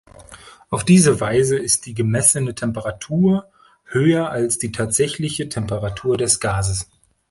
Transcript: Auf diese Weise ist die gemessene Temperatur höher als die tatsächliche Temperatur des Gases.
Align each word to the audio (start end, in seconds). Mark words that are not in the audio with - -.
Auf 0.71 0.83
diese 0.83 1.21
Weise 1.21 1.59
ist 1.59 1.85
die 1.85 1.93
gemessene 1.93 2.55
Temperatur 2.55 3.45
höher 3.85 4.31
als 4.31 4.57
die 4.57 4.71
tatsächliche 4.71 5.47
Temperatur 5.47 6.17
des 6.17 6.39
Gases. 6.39 6.89